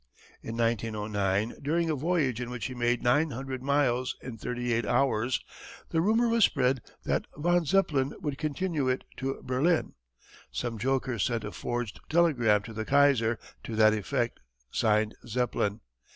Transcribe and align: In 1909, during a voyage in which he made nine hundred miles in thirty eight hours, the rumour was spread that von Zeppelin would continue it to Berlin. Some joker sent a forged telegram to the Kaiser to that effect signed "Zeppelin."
In 0.41 0.57
1909, 0.57 1.59
during 1.61 1.91
a 1.91 1.95
voyage 1.95 2.41
in 2.41 2.49
which 2.49 2.65
he 2.65 2.73
made 2.73 3.03
nine 3.03 3.29
hundred 3.29 3.61
miles 3.61 4.15
in 4.19 4.35
thirty 4.35 4.73
eight 4.73 4.83
hours, 4.83 5.45
the 5.89 6.01
rumour 6.01 6.27
was 6.27 6.43
spread 6.43 6.81
that 7.03 7.27
von 7.37 7.65
Zeppelin 7.65 8.15
would 8.19 8.39
continue 8.39 8.89
it 8.89 9.03
to 9.17 9.39
Berlin. 9.43 9.93
Some 10.51 10.79
joker 10.79 11.19
sent 11.19 11.43
a 11.43 11.51
forged 11.51 11.99
telegram 12.09 12.63
to 12.63 12.73
the 12.73 12.83
Kaiser 12.83 13.37
to 13.63 13.75
that 13.75 13.93
effect 13.93 14.39
signed 14.71 15.13
"Zeppelin." 15.27 15.81